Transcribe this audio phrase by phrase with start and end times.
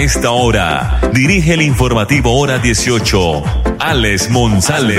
[0.00, 3.18] A esta hora, dirige el informativo Hora 18,
[3.80, 4.96] Alex Monsalve.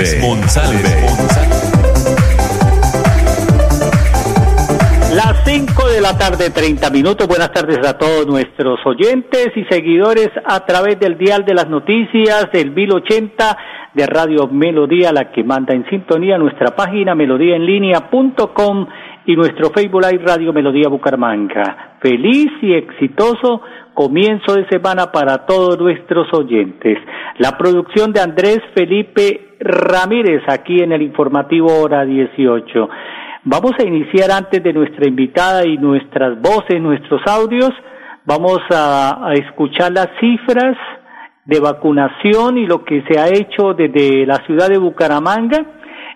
[5.12, 7.26] Las 5 de la tarde, 30 minutos.
[7.26, 12.52] Buenas tardes a todos nuestros oyentes y seguidores a través del Dial de las Noticias
[12.52, 13.58] del 1080
[13.94, 18.86] de Radio Melodía, la que manda en sintonía nuestra página melodíaenlínea.com
[19.26, 21.91] y nuestro Facebook Live Radio Melodía Bucaramanga.
[22.02, 23.62] Feliz y exitoso
[23.94, 26.98] comienzo de semana para todos nuestros oyentes.
[27.38, 32.88] La producción de Andrés Felipe Ramírez aquí en el informativo hora 18.
[33.44, 37.70] Vamos a iniciar antes de nuestra invitada y nuestras voces, nuestros audios.
[38.24, 40.76] Vamos a, escuchar las cifras
[41.44, 45.58] de vacunación y lo que se ha hecho desde la ciudad de Bucaramanga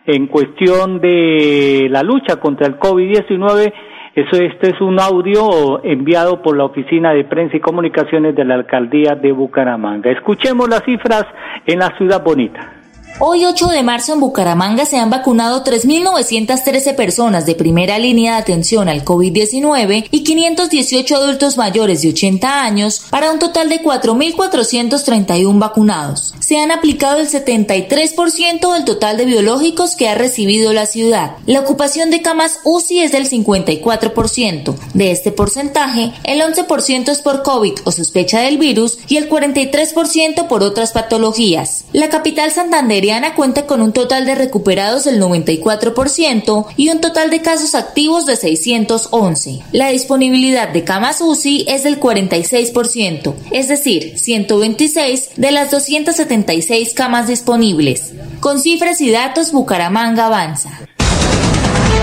[0.04, 3.72] en cuestión de la lucha contra el COVID-19.
[4.16, 8.54] Eso, este es un audio enviado por la Oficina de Prensa y Comunicaciones de la
[8.54, 10.10] Alcaldía de Bucaramanga.
[10.10, 11.26] Escuchemos las cifras
[11.66, 12.75] en la ciudad bonita.
[13.18, 18.42] Hoy 8 de marzo en Bucaramanga se han vacunado 3.913 personas de primera línea de
[18.42, 25.58] atención al COVID-19 y 518 adultos mayores de 80 años para un total de 4.431
[25.58, 26.34] vacunados.
[26.40, 31.36] Se han aplicado el 73% del total de biológicos que ha recibido la ciudad.
[31.46, 34.74] La ocupación de camas UCI es del 54%.
[34.92, 40.48] De este porcentaje, el 11% es por COVID o sospecha del virus y el 43%
[40.48, 41.86] por otras patologías.
[41.94, 47.40] La capital Santander cuenta con un total de recuperados del 94% y un total de
[47.40, 49.60] casos activos de 611.
[49.72, 57.28] La disponibilidad de camas UCI es del 46%, es decir, 126 de las 276 camas
[57.28, 58.14] disponibles.
[58.40, 60.70] Con cifras y datos, Bucaramanga avanza.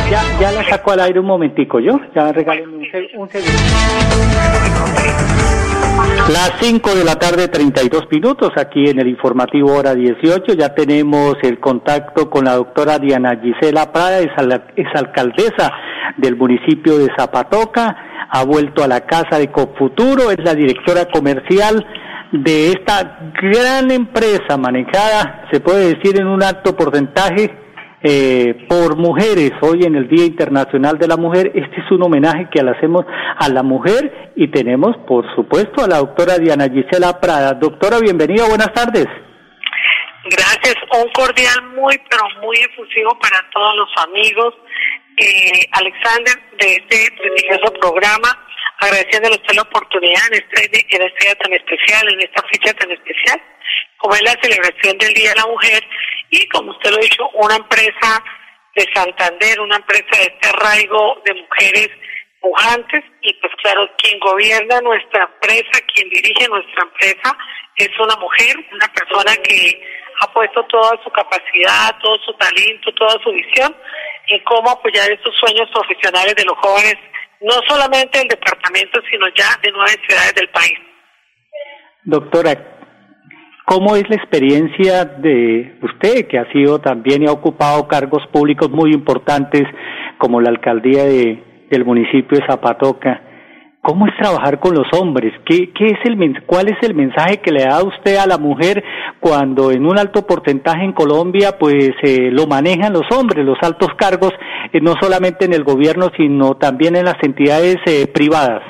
[0.10, 2.00] Ya, ya la saco al aire un momentico, ¿yo?
[2.16, 2.84] Ya regálenme un,
[3.22, 3.54] un segundo.
[6.32, 10.54] Las 5 de la tarde, 32 minutos, aquí en el informativo hora 18.
[10.54, 14.32] Ya tenemos el contacto con la doctora Diana Gisela Prada, es,
[14.96, 15.72] alcaldesa
[16.18, 21.86] del municipio de Zapatoca, ha vuelto a la casa de Cofuturo, es la directora comercial
[22.32, 27.63] de esta gran empresa manejada, se puede decir en un alto porcentaje,
[28.04, 29.52] eh, por mujeres.
[29.62, 33.06] Hoy en el Día Internacional de la Mujer, este es un homenaje que le hacemos
[33.38, 37.54] a la mujer y tenemos, por supuesto, a la doctora Diana Gisela Prada.
[37.54, 39.08] Doctora, bienvenida, buenas tardes.
[40.26, 44.54] Gracias, un cordial muy, pero muy efusivo para todos los amigos.
[45.18, 48.30] Eh, Alexander, de este prestigioso programa,
[48.80, 52.74] agradeciendo a usted la oportunidad en este, en este día tan especial, en esta fecha
[52.74, 53.42] tan especial,
[53.98, 55.84] como es la celebración del Día de la Mujer,
[56.30, 58.24] y como usted lo ha dicho, una empresa
[58.76, 61.90] de Santander, una empresa de este arraigo de mujeres
[62.42, 67.38] pujantes y pues claro, quien gobierna nuestra empresa, quien dirige nuestra empresa
[67.78, 69.82] es una mujer, una persona que
[70.20, 73.76] ha puesto toda su capacidad, todo su talento, toda su visión
[74.28, 76.98] en cómo apoyar estos sueños profesionales de los jóvenes,
[77.42, 80.80] no solamente del departamento, sino ya de nueve ciudades del país.
[82.04, 82.56] Doctora,
[83.66, 88.70] ¿Cómo es la experiencia de usted, que ha sido también y ha ocupado cargos públicos
[88.70, 89.64] muy importantes
[90.18, 91.42] como la alcaldía de,
[91.72, 93.22] del municipio de Zapatoca?
[93.82, 95.34] ¿Cómo es trabajar con los hombres?
[95.46, 98.84] ¿Qué, qué es el, ¿Cuál es el mensaje que le da usted a la mujer
[99.20, 103.90] cuando en un alto porcentaje en Colombia pues eh, lo manejan los hombres, los altos
[103.98, 104.32] cargos,
[104.72, 108.62] eh, no solamente en el gobierno, sino también en las entidades eh, privadas?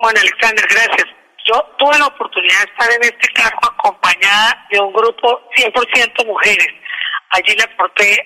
[0.00, 1.15] Bueno, Alexander, gracias.
[1.46, 6.68] Yo tuve la oportunidad de estar en este cargo acompañada de un grupo 100% mujeres.
[7.30, 8.18] Allí le aporté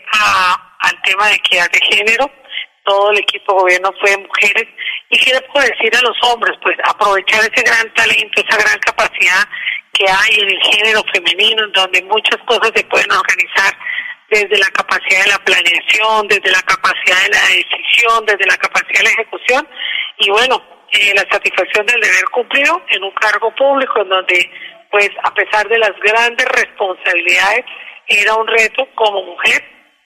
[0.81, 2.31] al tema de equidad de género.
[2.85, 4.69] Todo el equipo de gobierno fue de mujeres.
[5.11, 5.19] ¿Y
[5.53, 6.57] puedo decir a los hombres?
[6.63, 9.45] Pues aprovechar ese gran talento, esa gran capacidad
[9.93, 13.77] que hay en el género femenino, en donde muchas cosas se pueden organizar
[14.31, 19.01] desde la capacidad de la planeación, desde la capacidad de la decisión, desde la capacidad
[19.01, 19.69] de la ejecución.
[20.19, 24.51] Y bueno, eh, la satisfacción del deber cumplido en un cargo público en donde,
[24.91, 27.65] pues, a pesar de las grandes responsabilidades,
[28.07, 29.63] era un reto como mujer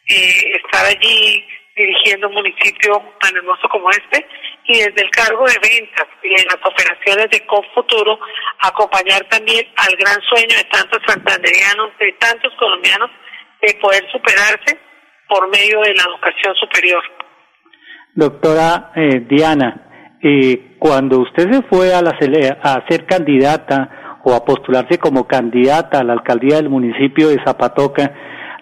[0.07, 1.45] eh, estar allí
[1.75, 4.27] dirigiendo un municipio tan hermoso como este
[4.67, 8.19] y desde el cargo de ventas y en las operaciones de Confuturo
[8.61, 13.11] acompañar también al gran sueño de tantos santanderianos, de tantos colombianos,
[13.61, 14.79] de poder superarse
[15.29, 17.03] por medio de la educación superior.
[18.15, 19.84] Doctora eh, Diana,
[20.27, 22.17] eh, cuando usted se fue a, la,
[22.63, 28.11] a ser candidata o a postularse como candidata a la alcaldía del municipio de Zapatoca,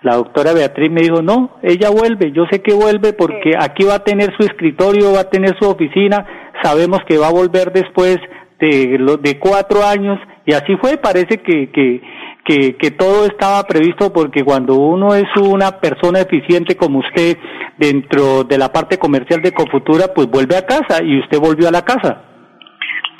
[0.03, 3.94] la doctora Beatriz me dijo, no, ella vuelve, yo sé que vuelve porque aquí va
[3.94, 6.26] a tener su escritorio, va a tener su oficina,
[6.64, 8.19] sabemos que va a volver después
[8.59, 12.03] de, de cuatro años y así fue, parece que, que,
[12.44, 17.39] que, que todo estaba previsto porque cuando uno es una persona eficiente como usted
[17.77, 21.73] dentro de la parte comercial de Cofutura, pues vuelve a casa y usted volvió a
[21.73, 22.23] la casa.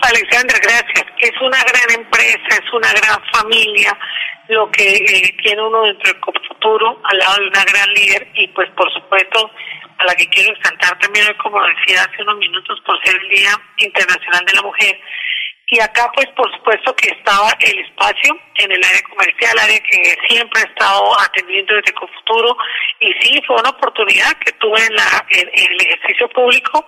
[0.03, 1.07] Alexandra, gracias.
[1.19, 3.97] Es una gran empresa, es una gran familia,
[4.49, 8.49] lo que eh, tiene uno dentro del futuro al lado de una gran líder y
[8.49, 9.51] pues por supuesto
[9.99, 13.51] a la que quiero exaltar también como decía hace unos minutos, por ser el Día
[13.79, 15.01] Internacional de la Mujer.
[15.73, 20.17] Y acá pues por supuesto que estaba el espacio en el área comercial, área que
[20.29, 22.55] siempre he estado atendiendo desde Confuturo
[23.01, 26.85] y sí, fue una oportunidad que tuve en, la, en el ejercicio público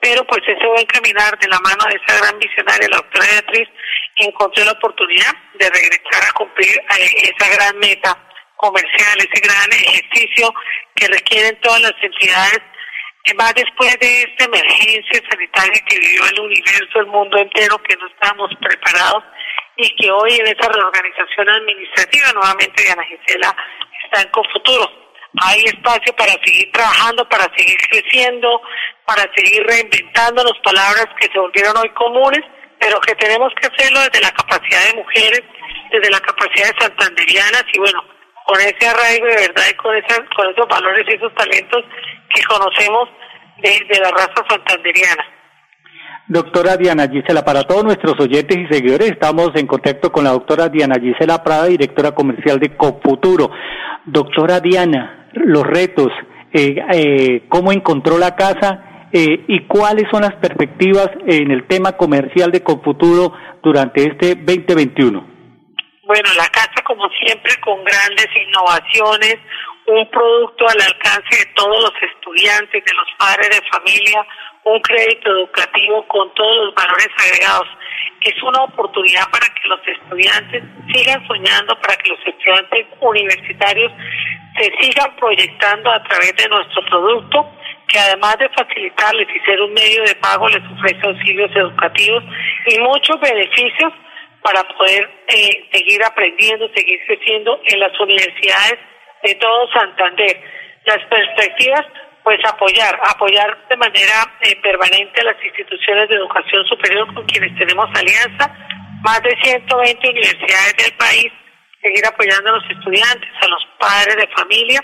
[0.00, 3.68] pero pues ese buen caminar de la mano de esa gran visionaria, la doctora Beatriz,
[4.16, 8.16] encontré la oportunidad de regresar a cumplir eh, esa gran meta
[8.56, 10.52] comercial, ese gran ejercicio
[10.94, 12.60] que requieren todas las entidades,
[13.34, 18.06] más después de esta emergencia sanitaria que vivió el universo, el mundo entero, que no
[18.06, 19.24] estábamos preparados
[19.76, 23.56] y que hoy en esa reorganización administrativa nuevamente Diana Gisela
[24.04, 25.06] está en Confuturo
[25.42, 28.62] hay espacio para seguir trabajando, para seguir creciendo,
[29.04, 32.40] para seguir reinventando las palabras que se volvieron hoy comunes,
[32.80, 35.42] pero que tenemos que hacerlo desde la capacidad de mujeres,
[35.90, 38.02] desde la capacidad de santanderianas y bueno,
[38.46, 39.92] con ese arraigo de verdad y con,
[40.36, 41.84] con esos valores y esos talentos
[42.32, 43.08] que conocemos
[43.62, 45.24] de, la raza santanderiana.
[46.28, 50.68] Doctora Diana Gisela, para todos nuestros oyentes y seguidores, estamos en contacto con la doctora
[50.68, 53.50] Diana Gisela Prada, directora comercial de Cofuturo.
[54.04, 56.12] Doctora Diana, los retos,
[56.52, 61.92] eh, eh, cómo encontró la casa eh, y cuáles son las perspectivas en el tema
[61.92, 63.32] comercial de Confuturo
[63.62, 65.35] durante este 2021.
[66.06, 69.38] Bueno, la casa como siempre con grandes innovaciones,
[69.86, 74.24] un producto al alcance de todos los estudiantes, de los padres de familia,
[74.62, 77.66] un crédito educativo con todos los valores agregados.
[78.20, 80.62] Es una oportunidad para que los estudiantes
[80.94, 83.90] sigan soñando, para que los estudiantes universitarios
[84.60, 87.50] se sigan proyectando a través de nuestro producto,
[87.88, 92.22] que además de facilitarles y ser un medio de pago, les ofrece auxilios educativos
[92.68, 93.92] y muchos beneficios
[94.46, 98.78] para poder eh, seguir aprendiendo, seguir creciendo en las universidades
[99.24, 100.40] de todo Santander.
[100.84, 101.84] Las perspectivas,
[102.22, 107.58] pues apoyar, apoyar de manera eh, permanente a las instituciones de educación superior con quienes
[107.58, 108.54] tenemos alianza,
[109.02, 111.32] más de 120 universidades del país
[111.82, 114.80] seguir apoyando a los estudiantes, a los padres de familia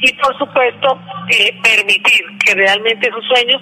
[0.00, 0.98] y por supuesto
[1.30, 3.60] eh, permitir que realmente sus sueños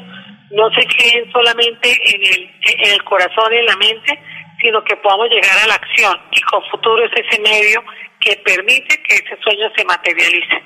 [0.50, 4.18] no se queden solamente en el corazón y en la mente,
[4.60, 7.82] sino que podamos llegar a la acción y con futuro es ese medio
[8.20, 10.62] que permite que ese sueño se materialice.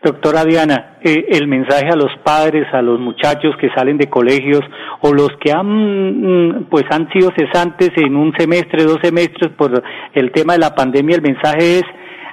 [0.00, 4.62] Doctora Diana, eh, el mensaje a los padres, a los muchachos que salen de colegios
[5.00, 9.82] o los que han, mm, pues han sido cesantes en un semestre, dos semestres por
[10.14, 11.84] el tema de la pandemia, el mensaje es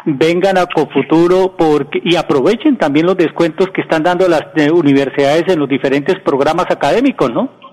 [0.06, 5.46] vengan a Cofuturo porque, y aprovechen también los descuentos que están dando las eh, universidades
[5.48, 7.65] en los diferentes programas académicos, ¿no?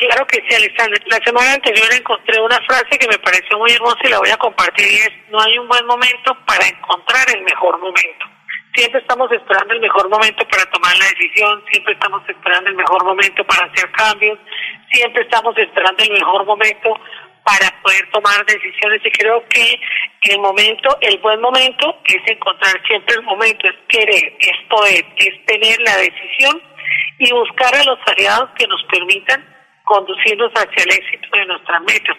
[0.00, 0.98] Claro que sí, Alexander.
[1.08, 4.36] La semana anterior encontré una frase que me pareció muy hermosa y la voy a
[4.38, 8.24] compartir y es, no hay un buen momento para encontrar el mejor momento.
[8.74, 13.04] Siempre estamos esperando el mejor momento para tomar la decisión, siempre estamos esperando el mejor
[13.04, 14.38] momento para hacer cambios,
[14.90, 16.98] siempre estamos esperando el mejor momento
[17.44, 19.80] para poder tomar decisiones y creo que
[20.32, 25.44] el momento, el buen momento es encontrar siempre el momento, es querer, es poder, es
[25.44, 26.62] tener la decisión
[27.18, 29.59] y buscar a los aliados que nos permitan
[29.90, 32.16] conducirnos hacia el éxito de nuestras metas.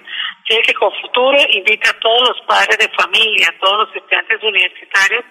[0.49, 4.43] Yo que con futuro invita a todos los padres de familia, a todos los estudiantes
[4.43, 5.23] universitarios,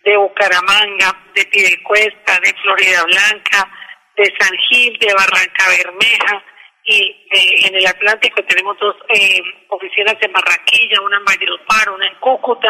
[0.04, 3.70] de Bucaramanga, de Piedecuesta, de Florida Blanca,
[4.16, 6.44] de San Gil, de Barranca Bermeja,
[6.84, 12.06] y eh, en el Atlántico tenemos dos eh, oficinas en Barranquilla, una en Valledupar, una
[12.08, 12.68] en Cúcuta,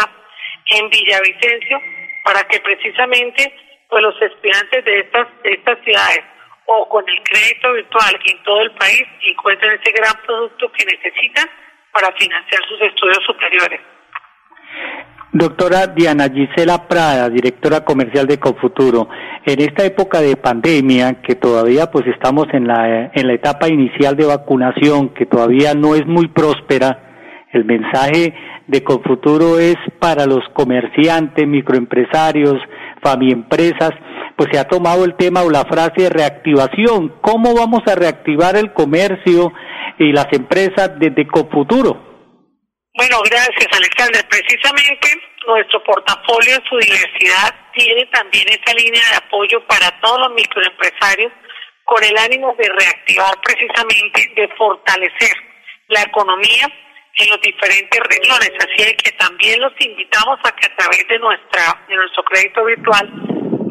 [0.70, 1.80] en Villavicencio
[2.24, 3.52] para que precisamente
[3.88, 6.24] pues los estudiantes de estas, de estas ciudades
[6.66, 11.48] o con el crédito virtual en todo el país encuentren ese gran producto que necesitan
[11.92, 13.80] para financiar sus estudios superiores.
[15.34, 19.08] Doctora Diana Gisela Prada, directora comercial de Confuturo,
[19.46, 24.14] en esta época de pandemia, que todavía pues estamos en la, en la etapa inicial
[24.14, 27.12] de vacunación, que todavía no es muy próspera,
[27.50, 28.34] el mensaje
[28.66, 32.56] de Confuturo es para los comerciantes, microempresarios,
[33.02, 33.90] famiempresas,
[34.36, 37.12] pues se ha tomado el tema o la frase de reactivación.
[37.20, 39.52] ¿Cómo vamos a reactivar el comercio
[39.98, 42.11] y las empresas desde Confuturo?
[42.94, 44.22] Bueno, gracias Alexander.
[44.28, 45.08] Precisamente
[45.46, 51.32] nuestro portafolio en su diversidad tiene también esa línea de apoyo para todos los microempresarios
[51.84, 55.32] con el ánimo de reactivar precisamente, de fortalecer
[55.88, 56.68] la economía
[57.16, 58.52] en los diferentes regiones.
[58.60, 63.08] Así que también los invitamos a que a través de nuestra de nuestro crédito virtual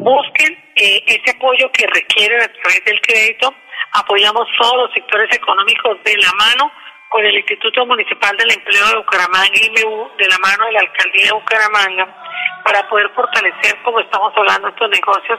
[0.02, 3.54] busquen eh, ese apoyo que requieren a través del crédito.
[3.92, 6.72] Apoyamos todos los sectores económicos de la mano
[7.12, 11.26] con el Instituto Municipal del Empleo de Bucaramanga, IMU, de la mano de la Alcaldía
[11.26, 12.08] de Bucaramanga,
[12.64, 15.38] para poder fortalecer, como estamos hablando, estos negocios,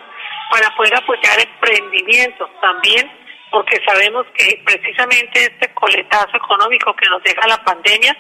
[0.52, 3.12] para poder apoyar emprendimientos también,
[3.50, 8.16] porque sabemos que precisamente este coletazo económico que nos deja la pandemia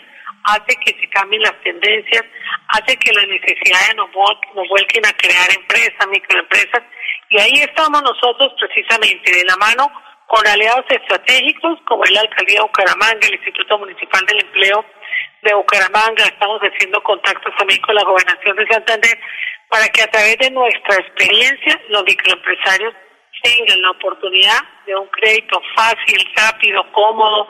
[0.45, 2.25] hace que se cambien las tendencias,
[2.69, 4.09] hace que las necesidades nos,
[4.55, 6.81] nos vuelquen a crear empresas, microempresas,
[7.29, 9.91] y ahí estamos nosotros precisamente de la mano
[10.33, 14.83] con aliados estratégicos como es la Alcaldía de Bucaramanga, el Instituto Municipal del Empleo
[15.43, 19.19] de Bucaramanga, estamos haciendo contactos también con la Gobernación de Santander
[19.69, 22.95] para que a través de nuestra experiencia los microempresarios
[23.43, 27.47] tengan la oportunidad de un crédito fácil, rápido, cómodo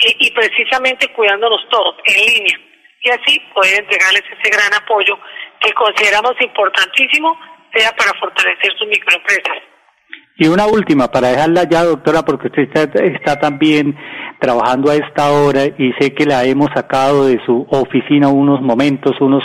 [0.00, 2.58] y, precisamente cuidándonos todos en línea.
[3.00, 5.16] Y así poder entregarles ese gran apoyo
[5.60, 7.38] que consideramos importantísimo
[7.72, 9.73] sea para fortalecer sus microempresas.
[10.36, 12.68] Y una última, para dejarla ya, doctora, porque usted
[13.04, 13.94] está, también
[14.40, 19.12] trabajando a esta hora y sé que la hemos sacado de su oficina unos momentos,
[19.20, 19.44] unos,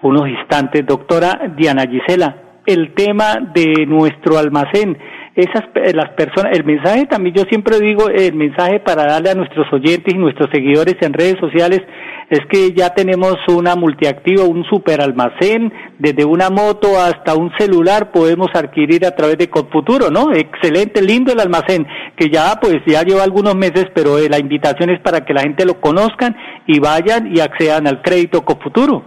[0.00, 0.86] unos instantes.
[0.86, 2.34] Doctora Diana Gisela,
[2.64, 4.96] el tema de nuestro almacén,
[5.34, 9.66] esas las personas, el mensaje también yo siempre digo, el mensaje para darle a nuestros
[9.72, 11.80] oyentes y nuestros seguidores en redes sociales
[12.28, 18.10] es que ya tenemos una multiactiva, un super almacén, desde una moto hasta un celular
[18.12, 20.32] podemos adquirir a través de Confuturo, ¿no?
[20.34, 21.86] Excelente, lindo el almacén,
[22.16, 25.42] que ya pues ya lleva algunos meses, pero eh, la invitación es para que la
[25.42, 26.36] gente lo conozcan
[26.66, 29.04] y vayan y accedan al crédito Confuturo.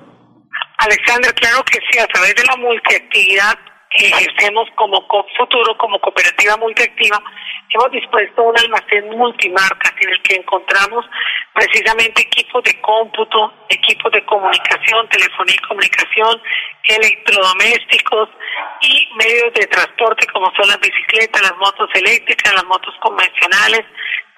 [0.77, 5.05] Alexander, claro que sí, a través de la multiactividad ejercemos como
[5.37, 7.21] Futuro, como cooperativa multiactiva,
[7.69, 11.05] hemos dispuesto un almacén multimarcas en el que encontramos
[11.53, 16.41] precisamente equipos de cómputo, equipos de comunicación, telefonía y comunicación,
[16.87, 18.29] electrodomésticos
[18.81, 23.85] y medios de transporte como son las bicicletas, las motos eléctricas, las motos convencionales.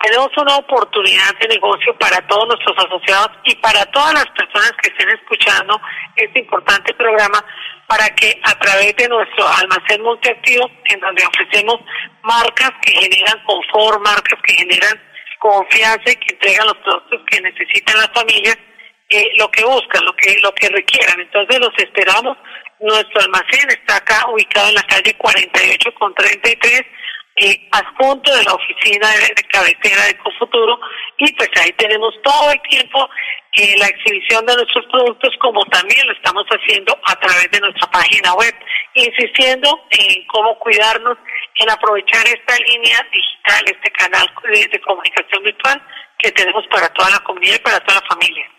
[0.01, 4.89] Tenemos una oportunidad de negocio para todos nuestros asociados y para todas las personas que
[4.89, 5.81] estén escuchando
[6.15, 7.43] este importante programa
[7.87, 11.79] para que a través de nuestro almacén multiactivo, en donde ofrecemos
[12.21, 15.01] marcas que generan confort, marcas que generan
[15.39, 18.57] confianza y que entregan los productos que necesitan las familias,
[19.09, 21.19] eh, lo que buscan, lo que lo que requieran.
[21.21, 22.37] Entonces los esperamos.
[22.79, 26.85] Nuestro almacén está acá ubicado en la calle 48 con 33
[27.37, 30.79] eh, adjunto de la oficina de, cabecera de Cofuturo
[31.17, 33.09] y pues ahí tenemos todo el tiempo
[33.55, 37.89] eh, la exhibición de nuestros productos como también lo estamos haciendo a través de nuestra
[37.91, 38.53] página web,
[38.93, 41.17] insistiendo en cómo cuidarnos,
[41.55, 45.81] en aprovechar esta línea digital, este canal de comunicación virtual
[46.19, 48.49] que tenemos para toda la comunidad y para toda la familia.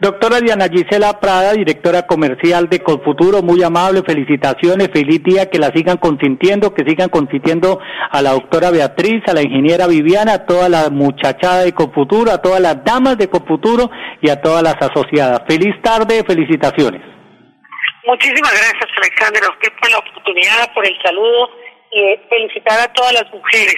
[0.00, 5.70] Doctora Diana Gisela Prada, directora comercial de Confuturo, muy amable, felicitaciones, feliz día, que la
[5.76, 7.78] sigan consintiendo, que sigan consintiendo
[8.10, 12.40] a la doctora Beatriz, a la ingeniera Viviana, a toda la muchachada de Confuturo, a
[12.40, 13.90] todas las damas de Confuturo
[14.22, 15.42] y a todas las asociadas.
[15.46, 17.02] Feliz tarde, felicitaciones.
[18.06, 21.50] Muchísimas gracias, Alexander, a usted por la oportunidad, por el saludo
[21.92, 23.76] y felicitar a todas las mujeres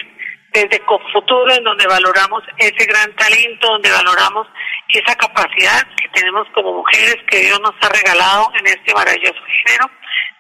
[0.53, 4.47] desde Confuturo, en donde valoramos ese gran talento, donde valoramos
[4.89, 9.91] esa capacidad que tenemos como mujeres que Dios nos ha regalado en este maravilloso género.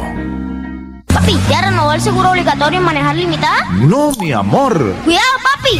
[1.08, 3.66] Papi, ¿ya renovó el seguro obligatorio en manejar limitada?
[3.72, 4.94] No, mi amor.
[5.04, 5.80] Cuidado, papi.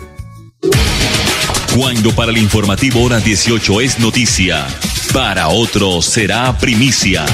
[1.75, 4.67] Cuando para el informativo hora 18 es noticia,
[5.13, 7.25] para otros será primicia.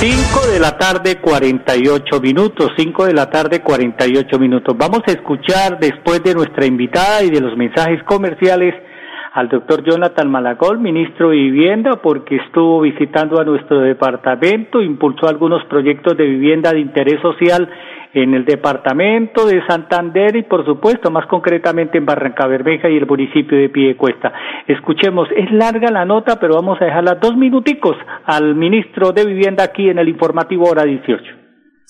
[0.00, 2.70] Cinco de la tarde, 48 minutos.
[2.78, 4.74] Cinco de la tarde, 48 minutos.
[4.78, 8.72] Vamos a escuchar después de nuestra invitada y de los mensajes comerciales
[9.32, 15.64] al doctor Jonathan Malagol, ministro de Vivienda, porque estuvo visitando a nuestro departamento, impulsó algunos
[15.66, 17.68] proyectos de vivienda de interés social
[18.12, 23.06] en el departamento de Santander y, por supuesto, más concretamente en Barranca Bermeja y el
[23.06, 24.32] municipio de Piedecuesta.
[24.66, 29.62] Escuchemos, es larga la nota, pero vamos a dejarla dos minuticos al ministro de Vivienda
[29.62, 31.39] aquí en el informativo hora 18.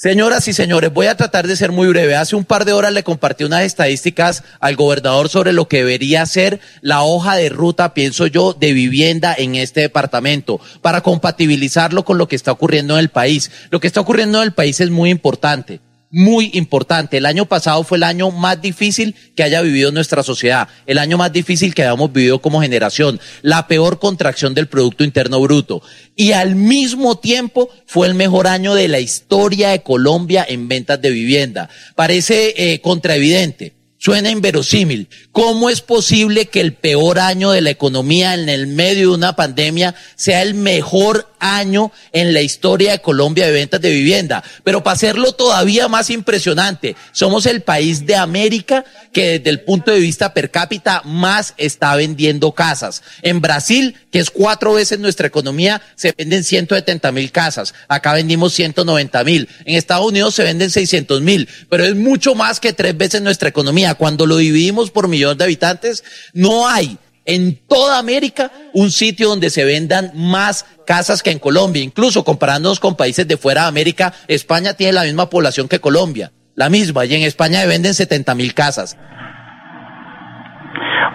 [0.03, 2.17] Señoras y señores, voy a tratar de ser muy breve.
[2.17, 6.25] Hace un par de horas le compartí unas estadísticas al gobernador sobre lo que debería
[6.25, 12.17] ser la hoja de ruta, pienso yo, de vivienda en este departamento, para compatibilizarlo con
[12.17, 13.51] lo que está ocurriendo en el país.
[13.69, 17.17] Lo que está ocurriendo en el país es muy importante muy importante.
[17.17, 21.17] El año pasado fue el año más difícil que haya vivido nuestra sociedad, el año
[21.17, 25.83] más difícil que hayamos vivido como generación, la peor contracción del Producto Interno Bruto.
[26.17, 31.01] Y al mismo tiempo fue el mejor año de la historia de Colombia en ventas
[31.01, 31.69] de vivienda.
[31.95, 33.75] Parece eh, contraevidente.
[33.99, 35.09] Suena inverosímil.
[35.31, 39.37] ¿Cómo es posible que el peor año de la economía en el medio de una
[39.37, 44.45] pandemia sea el mejor año en la historia de Colombia de ventas de vivienda?
[44.63, 49.91] Pero para hacerlo todavía más impresionante, somos el país de América que desde el punto
[49.91, 53.03] de vista per cápita más está vendiendo casas.
[53.23, 57.75] En Brasil, que es cuatro veces nuestra economía, se venden 170 mil casas.
[57.89, 59.49] Acá vendimos 190 mil.
[59.65, 63.49] En Estados Unidos se venden 600 mil, pero es mucho más que tres veces nuestra
[63.49, 66.99] economía cuando lo dividimos por millón de habitantes, no hay
[67.31, 71.83] en toda América un sitio donde se vendan más casas que en Colombia.
[71.83, 76.33] Incluso comparándonos con países de fuera de América, España tiene la misma población que Colombia,
[76.57, 78.99] la misma, y en España venden 70 mil casas.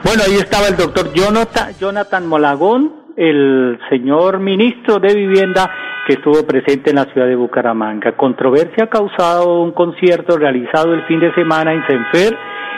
[0.03, 5.71] Bueno, ahí estaba el doctor Jonathan, Jonathan Molagón, el señor ministro de Vivienda
[6.07, 8.15] que estuvo presente en la ciudad de Bucaramanga.
[8.15, 12.37] Controversia ha causado un concierto realizado el fin de semana en Senfer,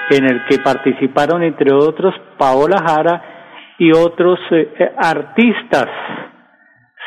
[0.09, 3.21] en el que participaron entre otros Paola Jara
[3.77, 5.87] y otros eh, eh, artistas.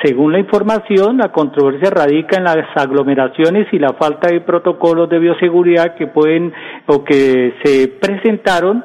[0.03, 5.19] Según la información, la controversia radica en las aglomeraciones y la falta de protocolos de
[5.19, 6.53] bioseguridad que pueden
[6.87, 8.83] o que se presentaron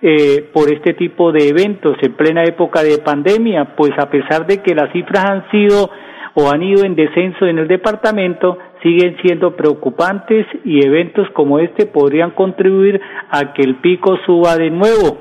[0.00, 4.62] eh, por este tipo de eventos en plena época de pandemia, pues a pesar de
[4.62, 5.90] que las cifras han sido
[6.34, 11.86] o han ido en descenso en el departamento, siguen siendo preocupantes y eventos como este
[11.86, 15.18] podrían contribuir a que el pico suba de nuevo.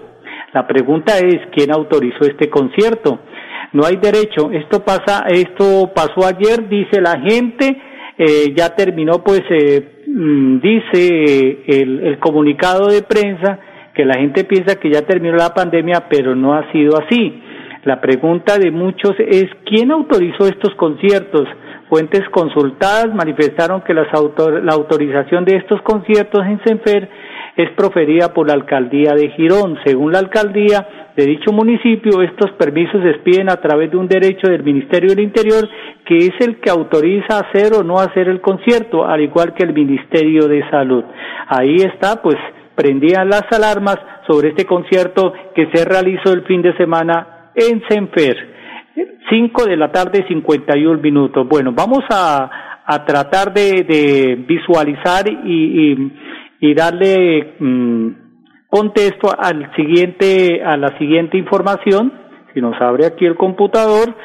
[0.54, 3.20] La pregunta es, ¿quién autorizó este concierto?
[3.72, 4.52] No hay derecho.
[4.52, 7.82] Esto pasa, esto pasó ayer, dice la gente,
[8.18, 13.60] eh, ya terminó, pues, eh, mm, dice el, el comunicado de prensa
[13.96, 17.42] que la gente piensa que ya terminó la pandemia, pero no ha sido así.
[17.86, 21.48] La pregunta de muchos es ¿quién autorizó estos conciertos?
[21.90, 24.08] Fuentes consultadas manifestaron que la
[24.72, 27.10] autorización de estos conciertos en Senfer
[27.58, 29.78] es proferida por la alcaldía de Girón.
[29.86, 34.50] Según la alcaldía de dicho municipio, estos permisos se expiden a través de un derecho
[34.50, 35.70] del Ministerio del Interior,
[36.06, 39.74] que es el que autoriza hacer o no hacer el concierto, al igual que el
[39.74, 41.04] Ministerio de Salud.
[41.48, 42.38] Ahí está, pues,
[42.76, 48.54] prendían las alarmas sobre este concierto que se realizó el fin de semana en Senfer.
[49.30, 51.48] Cinco de la tarde, 51 minutos.
[51.48, 56.12] Bueno, vamos a, a tratar de, de visualizar y, y,
[56.60, 58.08] y darle mm,
[58.70, 62.12] contexto al siguiente, a la siguiente información.
[62.54, 64.16] Si nos abre aquí el computador,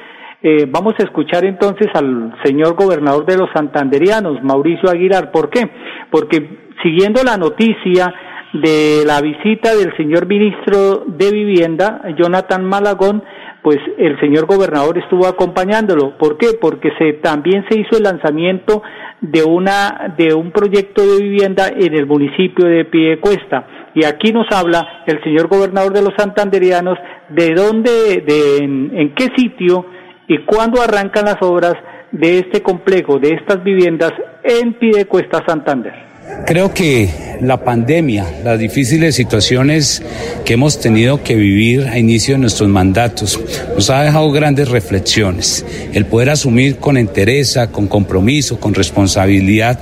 [0.43, 5.31] eh, vamos a escuchar entonces al señor gobernador de los santanderianos, Mauricio Aguilar.
[5.33, 5.69] ¿Por qué?
[6.11, 8.15] Porque siguiendo la noticia
[8.53, 13.23] de la visita del señor ministro de Vivienda, Jonathan Malagón,
[13.63, 16.17] pues el señor gobernador estuvo acompañándolo.
[16.17, 16.49] ¿Por qué?
[16.61, 18.83] Porque se, también se hizo el lanzamiento
[19.21, 23.67] de una de un proyecto de vivienda en el municipio de Piedecuesta.
[23.95, 29.15] Y aquí nos habla el señor gobernador de los santanderianos de dónde, de en, en
[29.15, 29.87] qué sitio
[30.29, 31.75] y cuándo arrancan las obras
[32.13, 34.13] de este complejo, de estas viviendas
[34.45, 36.08] en Piedecuesta, Santander.
[36.47, 37.11] Creo que
[37.41, 40.03] la pandemia, las difíciles situaciones
[40.45, 43.39] que hemos tenido que vivir a inicio de nuestros mandatos,
[43.75, 45.65] nos ha dejado grandes reflexiones.
[45.93, 49.79] El poder asumir con entereza, con compromiso, con responsabilidad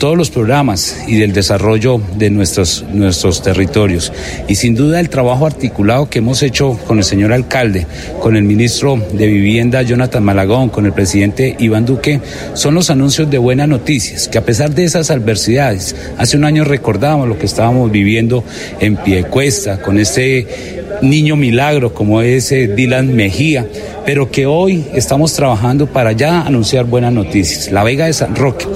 [0.00, 4.10] todos los programas y del desarrollo de nuestros, nuestros territorios.
[4.48, 7.86] Y sin duda el trabajo articulado que hemos hecho con el señor alcalde,
[8.18, 12.18] con el ministro de Vivienda Jonathan Malagón, con el presidente Iván Duque,
[12.54, 16.64] son los anuncios de buenas noticias, que a pesar de esas adversidades, hace un año
[16.64, 18.42] recordábamos lo que estábamos viviendo
[18.80, 23.66] en Piecuesta, con este niño milagro como ese Dylan Mejía,
[24.04, 27.70] pero que hoy estamos trabajando para ya anunciar buenas noticias.
[27.70, 28.66] La Vega de San Roque,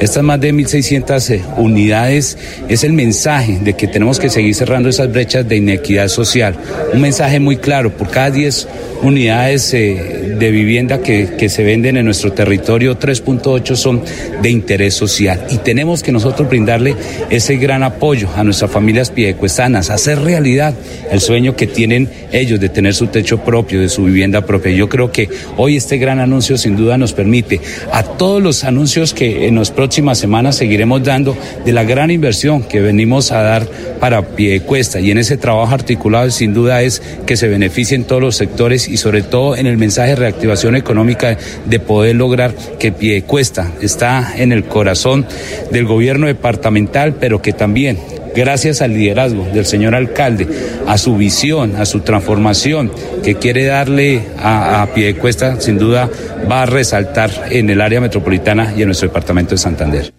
[0.00, 2.38] estas más de 1.600 eh, unidades,
[2.68, 6.56] es el mensaje de que tenemos que seguir cerrando esas brechas de inequidad social.
[6.92, 8.68] Un mensaje muy claro, por cada 10
[9.02, 14.02] unidades eh, de vivienda que, se venden en nuestro territorio, 3.8 son
[14.42, 15.46] de interés social.
[15.50, 16.94] Y tenemos que nosotros brindarle
[17.28, 20.74] ese gran apoyo a nuestras familias piedecuestanas, hacer realidad
[21.10, 24.72] el sueño que tienen ellos de tener su techo propio, de su vivienda propia.
[24.80, 27.60] Yo creo que hoy este gran anuncio sin duda nos permite
[27.92, 32.62] a todos los anuncios que en las próximas semanas seguiremos dando de la gran inversión
[32.62, 33.68] que venimos a dar
[34.00, 38.36] para Piedecuesta y en ese trabajo articulado sin duda es que se beneficien todos los
[38.36, 43.72] sectores y sobre todo en el mensaje de reactivación económica de poder lograr que Piedecuesta
[43.82, 45.26] está en el corazón
[45.70, 47.98] del gobierno departamental, pero que también
[48.34, 50.46] gracias al liderazgo del señor alcalde,
[50.86, 52.90] a su visión, a su transformación
[53.22, 56.08] que quiere darle a, a Piedecuesta, sin duda
[56.50, 60.12] va a resaltar en el área metropolitana y en nuestro departamento de Santander.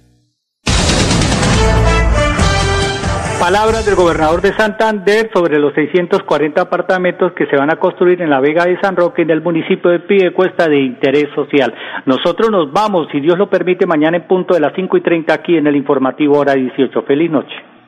[3.41, 8.30] Palabras del gobernador de Santander sobre los 640 apartamentos que se van a construir en
[8.30, 11.74] la Vega de San Roque en el municipio de Piedecuesta de interés social.
[12.06, 15.34] Nosotros nos vamos, si Dios lo permite, mañana en punto de las 5 y 30
[15.34, 17.02] aquí en el informativo hora 18.
[17.02, 17.70] Feliz noche.